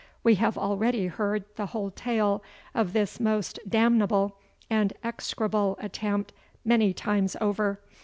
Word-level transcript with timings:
We 0.23 0.33
have 0.33 0.57
already 0.57 1.05
heard 1.05 1.43
the 1.57 1.67
whole 1.67 1.91
tale 1.91 2.41
of 2.73 2.93
this 2.93 3.19
most 3.19 3.59
damnable 3.69 4.35
and 4.67 4.93
execrable 5.03 5.77
attempt 5.79 6.33
many 6.65 6.91
times 6.91 7.37
over. 7.39 7.79